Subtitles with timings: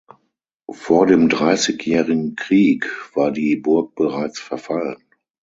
[0.71, 4.97] Vor dem Dreißigjährigen Krieg war die Burg bereits verfallen.